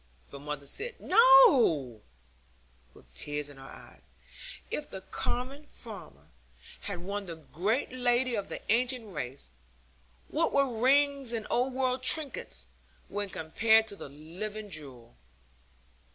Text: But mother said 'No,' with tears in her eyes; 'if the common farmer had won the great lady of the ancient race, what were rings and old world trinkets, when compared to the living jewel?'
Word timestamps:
But 0.31 0.39
mother 0.39 0.65
said 0.65 0.99
'No,' 0.99 2.01
with 2.95 3.13
tears 3.13 3.51
in 3.51 3.57
her 3.57 3.69
eyes; 3.69 4.09
'if 4.71 4.89
the 4.89 5.01
common 5.01 5.67
farmer 5.67 6.29
had 6.79 7.01
won 7.03 7.27
the 7.27 7.35
great 7.35 7.91
lady 7.91 8.33
of 8.33 8.49
the 8.49 8.59
ancient 8.71 9.13
race, 9.13 9.51
what 10.27 10.53
were 10.53 10.79
rings 10.79 11.31
and 11.31 11.45
old 11.51 11.73
world 11.73 12.01
trinkets, 12.01 12.65
when 13.09 13.29
compared 13.29 13.85
to 13.89 13.95
the 13.95 14.09
living 14.09 14.71
jewel?' 14.71 15.15